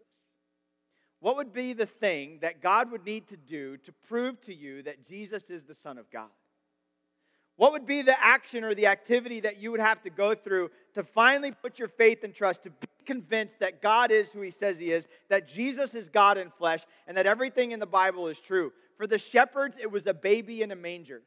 [1.21, 4.83] What would be the thing that God would need to do to prove to you
[4.83, 6.31] that Jesus is the Son of God?
[7.57, 10.71] What would be the action or the activity that you would have to go through
[10.95, 14.51] to finally put your faith and trust, to be convinced that God is who He
[14.51, 18.27] says He is, that Jesus is God in flesh, and that everything in the Bible
[18.29, 18.73] is true?
[18.97, 21.23] For the shepherds, it was a baby in a manger.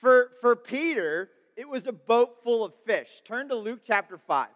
[0.00, 3.20] For, for Peter, it was a boat full of fish.
[3.24, 4.48] Turn to Luke chapter 5,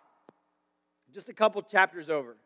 [1.12, 2.36] just a couple chapters over.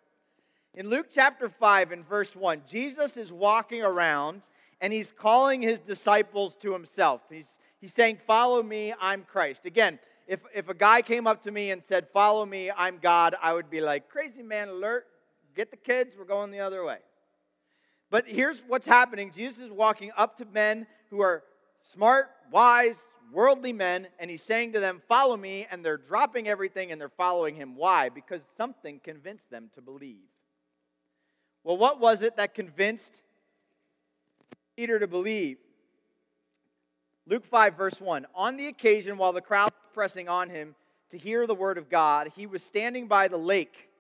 [0.74, 4.42] In Luke chapter 5 and verse 1, Jesus is walking around
[4.80, 7.22] and he's calling his disciples to himself.
[7.30, 9.64] He's, he's saying, Follow me, I'm Christ.
[9.64, 13.34] Again, if, if a guy came up to me and said, Follow me, I'm God,
[13.42, 15.07] I would be like, Crazy man alert,
[15.57, 16.99] get the kids, we're going the other way.
[18.11, 21.42] But here's what's happening Jesus is walking up to men who are
[21.81, 22.99] smart, wise,
[23.33, 27.09] worldly men, and he's saying to them, Follow me, and they're dropping everything and they're
[27.09, 27.76] following him.
[27.76, 28.09] Why?
[28.09, 30.29] Because something convinced them to believe.
[31.64, 33.20] Well, what was it that convinced
[34.76, 35.59] Peter to believe?
[37.26, 38.26] Luke 5, verse 1.
[38.35, 40.74] On the occasion, while the crowd was pressing on him
[41.11, 43.91] to hear the word of God, he was standing by the lake.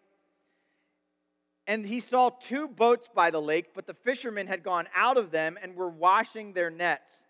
[1.66, 5.30] And he saw two boats by the lake, but the fishermen had gone out of
[5.30, 7.24] them and were washing their nets.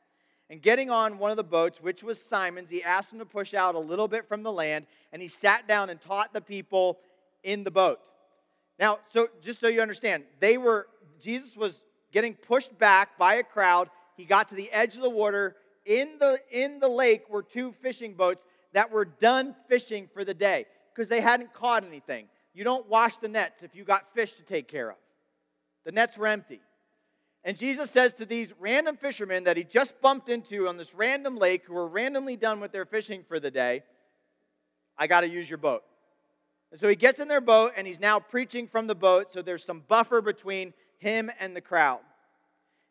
[0.50, 3.52] And getting on one of the boats, which was Simon's, he asked him to push
[3.52, 6.98] out a little bit from the land, and he sat down and taught the people
[7.44, 8.00] in the boat.
[8.78, 10.86] Now, so just so you understand, they were
[11.20, 11.82] Jesus was
[12.12, 13.90] getting pushed back by a crowd.
[14.16, 15.56] He got to the edge of the water.
[15.84, 20.34] In the in the lake were two fishing boats that were done fishing for the
[20.34, 22.26] day because they hadn't caught anything.
[22.54, 24.96] You don't wash the nets if you got fish to take care of.
[25.84, 26.60] The nets were empty.
[27.44, 31.36] And Jesus says to these random fishermen that he just bumped into on this random
[31.36, 33.82] lake who were randomly done with their fishing for the day,
[34.98, 35.84] I got to use your boat.
[36.70, 39.40] And so he gets in their boat and he's now preaching from the boat, so
[39.40, 42.00] there's some buffer between him and the crowd.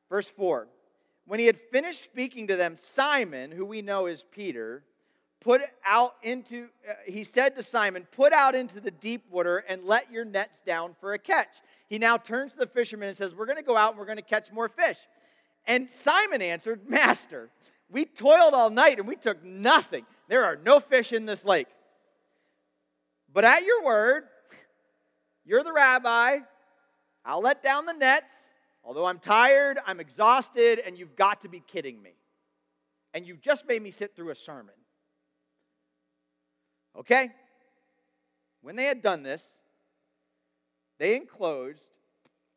[0.10, 0.68] Verse 4
[1.26, 4.84] When he had finished speaking to them, Simon, who we know is Peter,
[5.40, 9.84] put out into, uh, he said to Simon, Put out into the deep water and
[9.84, 11.62] let your nets down for a catch.
[11.88, 14.06] He now turns to the fishermen and says, We're going to go out and we're
[14.06, 14.98] going to catch more fish.
[15.66, 17.50] And Simon answered, Master,
[17.90, 20.06] we toiled all night and we took nothing.
[20.28, 21.68] There are no fish in this lake.
[23.34, 24.24] But at your word,
[25.46, 26.40] you're the rabbi.
[27.26, 28.54] I'll let down the nets.
[28.84, 32.12] Although I'm tired, I'm exhausted, and you've got to be kidding me.
[33.14, 34.76] And you've just made me sit through a sermon.
[36.98, 37.32] Okay?
[38.62, 39.44] When they had done this,
[40.98, 41.88] they enclosed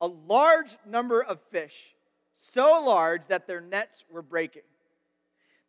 [0.00, 1.94] a large number of fish,
[2.32, 4.62] so large that their nets were breaking.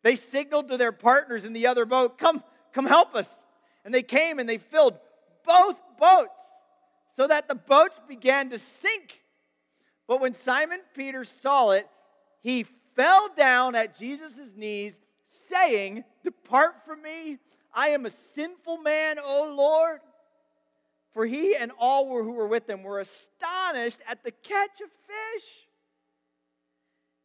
[0.04, 2.44] They signaled to their partners in the other boat, Come,
[2.74, 3.34] come help us.
[3.84, 4.98] And they came and they filled
[5.46, 6.46] both boats
[7.16, 9.22] so that the boats began to sink.
[10.08, 11.88] But when Simon Peter saw it,
[12.42, 12.66] he
[12.96, 17.38] fell down at Jesus' knees, saying, Depart from me,
[17.74, 20.00] I am a sinful man, O Lord.
[21.14, 25.50] For he and all who were with him were astonished at the catch of fish.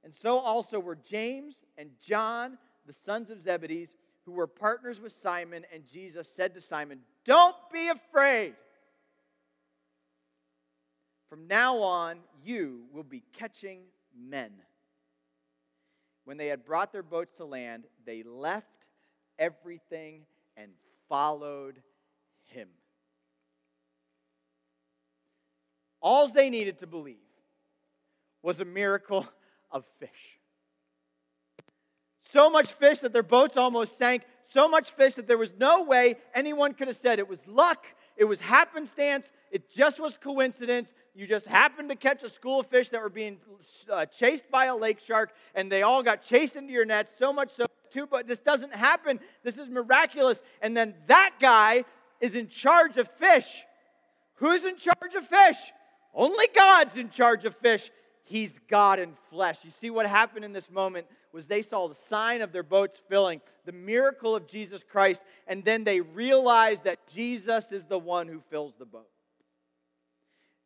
[0.04, 3.88] And so also were James and John, the sons of Zebedee,
[4.24, 5.64] who were partners with Simon.
[5.72, 8.54] And Jesus said to Simon, Don't be afraid.
[11.28, 13.80] From now on, you will be catching
[14.16, 14.52] men.
[16.24, 18.66] When they had brought their boats to land, they left
[19.38, 20.22] everything
[20.56, 20.72] and
[21.08, 21.82] followed
[22.46, 22.68] him.
[26.00, 27.16] All they needed to believe
[28.42, 29.26] was a miracle
[29.70, 30.38] of fish.
[32.32, 35.84] So much fish that their boats almost sank, so much fish that there was no
[35.84, 37.86] way anyone could have said it was luck,
[38.16, 40.92] it was happenstance, it just was coincidence.
[41.14, 43.38] You just happened to catch a school of fish that were being
[43.90, 47.32] uh, chased by a lake shark, and they all got chased into your nets, so
[47.32, 47.66] much so,
[47.96, 49.18] too, but this doesn't happen.
[49.42, 50.40] This is miraculous.
[50.60, 51.84] And then that guy
[52.20, 53.64] is in charge of fish.
[54.34, 55.56] Who's in charge of fish?
[56.14, 57.90] Only God's in charge of fish.
[58.24, 59.58] He's God in flesh.
[59.64, 63.00] You see what happened in this moment was they saw the sign of their boats
[63.08, 68.26] filling, the miracle of Jesus Christ, and then they realized that Jesus is the one
[68.26, 69.08] who fills the boat.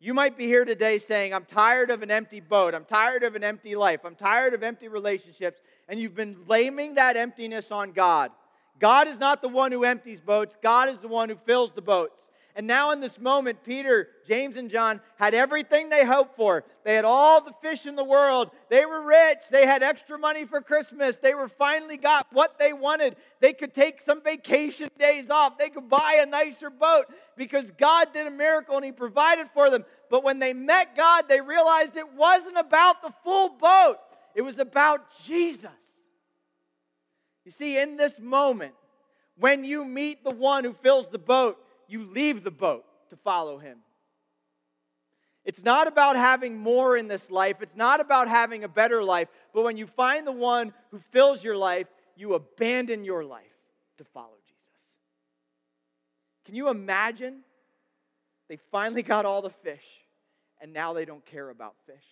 [0.02, 2.74] You might be here today saying, I'm tired of an empty boat.
[2.74, 4.00] I'm tired of an empty life.
[4.06, 5.60] I'm tired of empty relationships.
[5.90, 8.30] And you've been blaming that emptiness on God.
[8.78, 11.82] God is not the one who empties boats, God is the one who fills the
[11.82, 12.30] boats.
[12.60, 16.62] And now, in this moment, Peter, James, and John had everything they hoped for.
[16.84, 18.50] They had all the fish in the world.
[18.68, 19.38] They were rich.
[19.50, 21.16] They had extra money for Christmas.
[21.16, 23.16] They were finally got what they wanted.
[23.40, 25.56] They could take some vacation days off.
[25.56, 29.70] They could buy a nicer boat because God did a miracle and He provided for
[29.70, 29.86] them.
[30.10, 33.96] But when they met God, they realized it wasn't about the full boat,
[34.34, 35.70] it was about Jesus.
[37.46, 38.74] You see, in this moment,
[39.38, 41.56] when you meet the one who fills the boat,
[41.90, 43.78] you leave the boat to follow him.
[45.44, 47.56] It's not about having more in this life.
[47.60, 49.28] It's not about having a better life.
[49.54, 53.44] But when you find the one who fills your life, you abandon your life
[53.98, 54.60] to follow Jesus.
[56.44, 57.40] Can you imagine?
[58.48, 59.86] They finally got all the fish,
[60.60, 62.04] and now they don't care about fish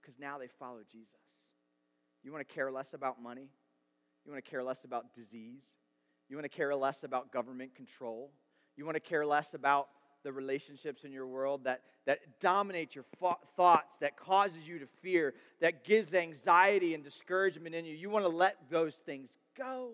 [0.00, 1.16] because now they follow Jesus.
[2.22, 3.50] You want to care less about money?
[4.24, 5.64] You want to care less about disease?
[6.30, 8.30] You want to care less about government control.
[8.76, 9.88] You want to care less about
[10.22, 13.04] the relationships in your world that, that dominate your
[13.56, 17.94] thoughts, that causes you to fear, that gives anxiety and discouragement in you.
[17.94, 19.92] You want to let those things go.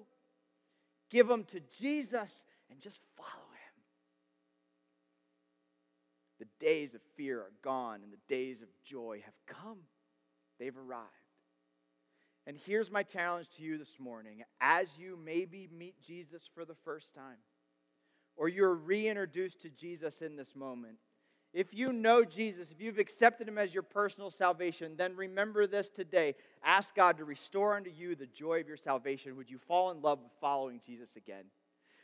[1.08, 3.82] Give them to Jesus and just follow him.
[6.40, 9.78] The days of fear are gone and the days of joy have come.
[10.58, 11.25] They've arrived.
[12.46, 16.76] And here's my challenge to you this morning as you maybe meet Jesus for the
[16.84, 17.38] first time,
[18.36, 20.96] or you're reintroduced to Jesus in this moment.
[21.52, 25.88] If you know Jesus, if you've accepted him as your personal salvation, then remember this
[25.88, 26.34] today.
[26.62, 29.36] Ask God to restore unto you the joy of your salvation.
[29.36, 31.44] Would you fall in love with following Jesus again?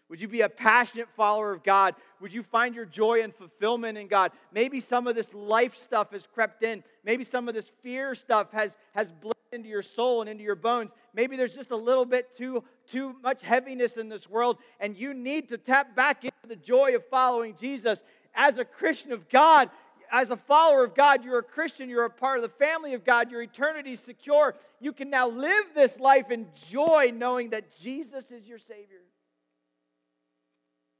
[0.08, 1.94] Would you be a passionate follower of God?
[2.20, 4.32] Would you find your joy and fulfillment in God?
[4.52, 6.82] Maybe some of this life stuff has crept in.
[7.04, 10.54] Maybe some of this fear stuff has, has bled into your soul and into your
[10.54, 10.90] bones.
[11.14, 15.14] Maybe there's just a little bit too, too much heaviness in this world, and you
[15.14, 18.02] need to tap back into the joy of following Jesus.
[18.34, 19.70] As a Christian of God,
[20.10, 23.04] as a follower of God, you're a Christian, you're a part of the family of
[23.04, 24.56] God, your eternity is secure.
[24.80, 29.02] You can now live this life in joy knowing that Jesus is your Savior.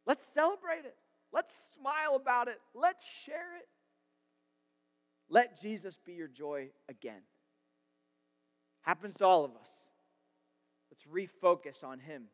[0.07, 0.97] Let's celebrate it.
[1.33, 2.61] Let's smile about it.
[2.75, 3.67] Let's share it.
[5.29, 7.23] Let Jesus be your joy again.
[8.83, 9.71] Happens to all of us.
[10.91, 12.25] Let's refocus on Him.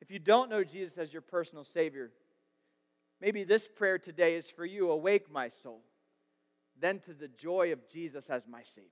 [0.00, 2.10] If you don't know Jesus as your personal Savior,
[3.20, 5.82] maybe this prayer today is for you Awake my soul,
[6.80, 8.90] then to the joy of Jesus as my Savior.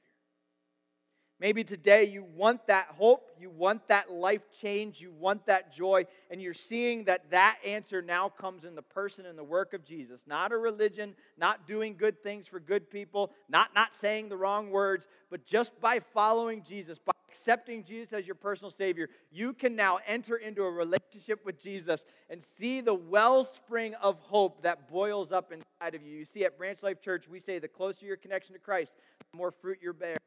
[1.42, 6.04] Maybe today you want that hope, you want that life change, you want that joy,
[6.30, 9.84] and you're seeing that that answer now comes in the person and the work of
[9.84, 10.22] Jesus.
[10.24, 14.70] Not a religion, not doing good things for good people, not not saying the wrong
[14.70, 19.74] words, but just by following Jesus, by accepting Jesus as your personal savior, you can
[19.74, 25.32] now enter into a relationship with Jesus and see the wellspring of hope that boils
[25.32, 26.16] up inside of you.
[26.18, 28.94] You see at Branch Life Church, we say the closer your connection to Christ,
[29.32, 30.21] the more fruit you bear.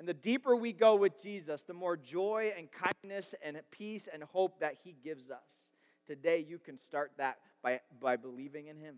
[0.00, 4.22] And the deeper we go with Jesus, the more joy and kindness and peace and
[4.22, 5.66] hope that He gives us.
[6.06, 8.96] Today, you can start that by, by believing in Him.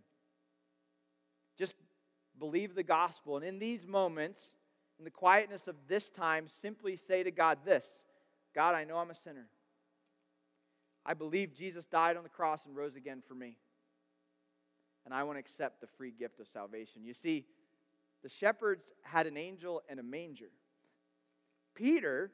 [1.59, 1.74] Just
[2.38, 3.36] believe the gospel.
[3.36, 4.55] And in these moments,
[5.00, 8.05] in the quietness of this time, simply say to God this
[8.55, 9.48] God, I know I'm a sinner.
[11.05, 13.57] I believe Jesus died on the cross and rose again for me.
[15.05, 17.03] And I want to accept the free gift of salvation.
[17.05, 17.44] You see,
[18.22, 20.50] the shepherds had an angel and a manger.
[21.75, 22.31] Peter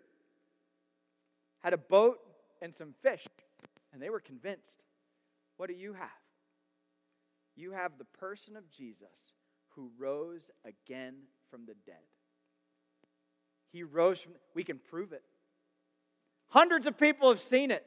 [1.60, 2.18] had a boat
[2.60, 3.26] and some fish,
[3.92, 4.82] and they were convinced.
[5.56, 6.08] What do you have?
[7.56, 9.34] You have the person of Jesus
[9.70, 11.14] who rose again
[11.50, 11.96] from the dead.
[13.72, 15.22] He rose from, we can prove it.
[16.48, 17.84] Hundreds of people have seen it.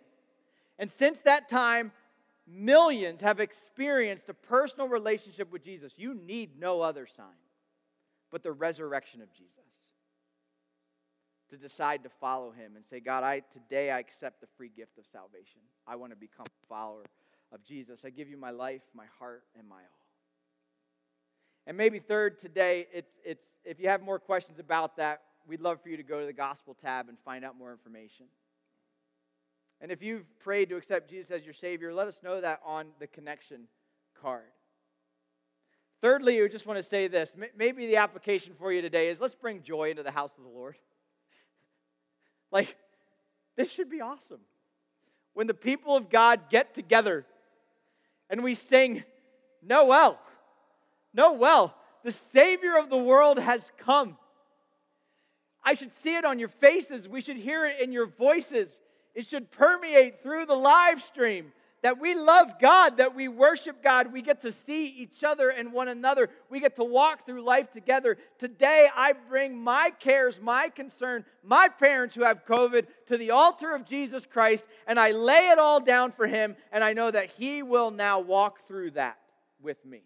[0.77, 1.91] And since that time,
[2.47, 5.93] millions have experienced a personal relationship with Jesus.
[5.97, 7.25] You need no other sign
[8.31, 9.49] but the resurrection of Jesus
[11.51, 14.97] to decide to follow him and say, God, I today I accept the free gift
[14.97, 15.59] of salvation.
[15.85, 17.03] I want to become a follower
[17.51, 18.03] of Jesus.
[18.05, 20.01] I give you my life, my heart, and my all.
[21.67, 25.81] And maybe third today, it's it's if you have more questions about that, we'd love
[25.81, 28.25] for you to go to the gospel tab and find out more information.
[29.81, 32.87] And if you've prayed to accept Jesus as your Savior, let us know that on
[32.99, 33.67] the connection
[34.21, 34.51] card.
[36.01, 37.35] Thirdly, I just want to say this.
[37.57, 40.49] Maybe the application for you today is let's bring joy into the house of the
[40.49, 40.75] Lord.
[42.51, 42.75] Like,
[43.55, 44.41] this should be awesome.
[45.33, 47.25] When the people of God get together
[48.29, 49.03] and we sing,
[49.63, 50.19] Noel,
[51.13, 51.73] Noel,
[52.03, 54.17] the Savior of the world has come.
[55.63, 57.07] I should see it on your faces.
[57.07, 58.79] We should hear it in your voices.
[59.13, 64.13] It should permeate through the live stream that we love God, that we worship God.
[64.13, 66.29] We get to see each other and one another.
[66.49, 68.17] We get to walk through life together.
[68.37, 73.73] Today, I bring my cares, my concern, my parents who have COVID to the altar
[73.73, 77.31] of Jesus Christ, and I lay it all down for Him, and I know that
[77.31, 79.17] He will now walk through that
[79.61, 80.03] with me.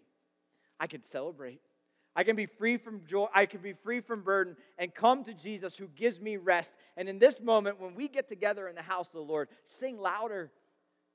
[0.80, 1.60] I can celebrate.
[2.14, 3.26] I can be free from joy.
[3.34, 6.74] I can be free from burden and come to Jesus who gives me rest.
[6.96, 10.00] And in this moment, when we get together in the house of the Lord, sing
[10.00, 10.50] louder.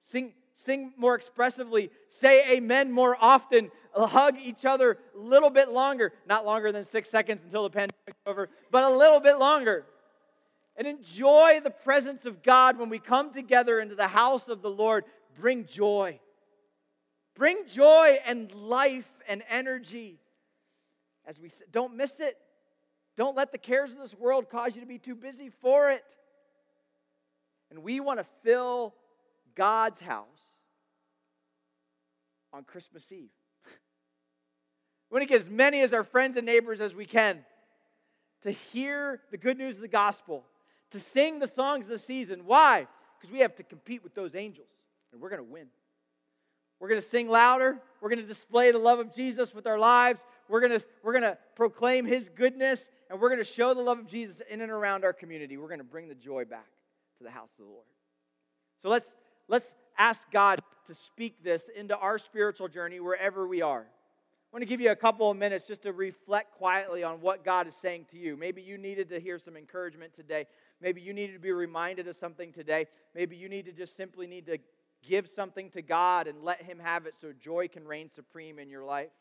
[0.04, 6.14] Sing, sing more expressively, say amen more often, hug each other a little bit longer,
[6.28, 9.86] not longer than six seconds until the pandemic's over, but a little bit longer.
[10.78, 14.70] And enjoy the presence of God when we come together into the house of the
[14.70, 15.04] Lord.
[15.40, 16.20] Bring joy.
[17.36, 20.20] Bring joy and life and energy.
[21.26, 22.38] As we don't miss it.
[23.18, 26.16] Don't let the cares of this world cause you to be too busy for it.
[27.70, 28.96] And we want to fill
[29.56, 30.41] God's house
[32.54, 33.30] on Christmas Eve.
[35.10, 37.44] we want to get as many as our friends and neighbors as we can
[38.42, 40.44] to hear the good news of the gospel,
[40.92, 42.42] to sing the songs of the season.
[42.46, 42.88] Why?
[43.20, 44.68] Because we have to compete with those angels,
[45.12, 45.68] and we're going to win.
[46.80, 47.80] We're going to sing louder.
[48.02, 50.24] We're going to display the love of Jesus with our lives.
[50.50, 53.82] We're going to, we're going to proclaim his goodness, and we're going to show the
[53.82, 55.58] love of Jesus in and around our community.
[55.58, 56.66] We're going to bring the joy back
[57.20, 57.86] to the house of the Lord.
[58.82, 59.14] So let's,
[59.48, 63.82] let's ask God to speak this into our spiritual journey wherever we are.
[63.82, 67.46] I want to give you a couple of minutes just to reflect quietly on what
[67.46, 68.36] God is saying to you.
[68.36, 70.48] Maybe you needed to hear some encouragement today.
[70.82, 72.88] Maybe you needed to be reminded of something today.
[73.14, 74.58] Maybe you need to just simply need to
[75.08, 78.72] give something to God and let Him have it so joy can reign supreme in
[78.72, 79.12] your life.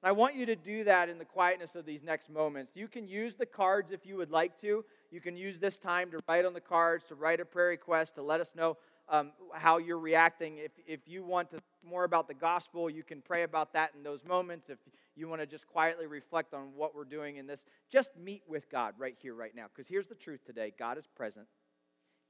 [0.00, 2.76] And I want you to do that in the quietness of these next moments.
[2.76, 4.84] You can use the cards if you would like to.
[5.10, 8.14] You can use this time to write on the cards, to write a prayer request,
[8.14, 8.76] to let us know
[9.08, 10.58] um, how you're reacting.
[10.58, 14.02] If, if you want to more about the gospel, you can pray about that in
[14.02, 14.70] those moments.
[14.70, 14.78] If
[15.16, 18.70] you want to just quietly reflect on what we're doing in this, just meet with
[18.70, 19.66] God right here, right now.
[19.74, 21.46] Because here's the truth today God is present,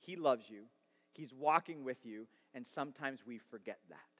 [0.01, 0.65] He loves you,
[1.13, 4.14] He's walking with you, and sometimes we forget that.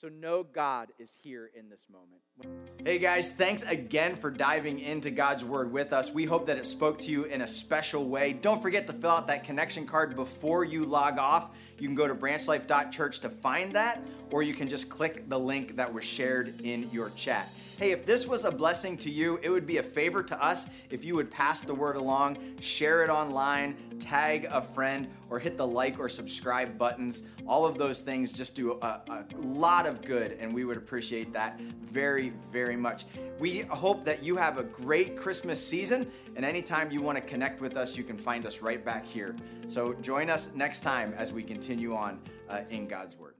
[0.00, 2.22] So, know God is here in this moment.
[2.86, 6.14] Hey guys, thanks again for diving into God's Word with us.
[6.14, 8.32] We hope that it spoke to you in a special way.
[8.32, 11.50] Don't forget to fill out that connection card before you log off.
[11.80, 15.74] You can go to branchlife.church to find that, or you can just click the link
[15.74, 17.52] that was shared in your chat.
[17.78, 20.68] Hey, if this was a blessing to you, it would be a favor to us
[20.90, 25.56] if you would pass the word along, share it online, tag a friend, or hit
[25.56, 27.22] the like or subscribe buttons.
[27.46, 31.32] All of those things just do a, a lot of good, and we would appreciate
[31.34, 33.04] that very, very much.
[33.38, 37.60] We hope that you have a great Christmas season, and anytime you want to connect
[37.60, 39.36] with us, you can find us right back here.
[39.68, 42.18] So join us next time as we continue on
[42.48, 43.37] uh, in God's Word.